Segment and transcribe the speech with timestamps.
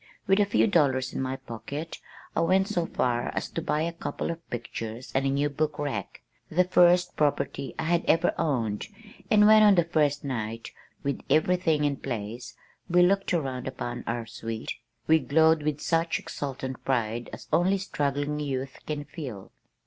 [0.25, 1.99] With a few dollars in my pocket,
[2.35, 5.77] I went so far as to buy a couple of pictures and a new book
[5.77, 8.87] rack, the first property I had ever owned,
[9.29, 10.71] and when, on that first night,
[11.03, 12.55] with everything in place
[12.89, 14.73] we looked around upon our "suite,"
[15.05, 19.51] we glowed with such exultant pride as only struggling youth can feel.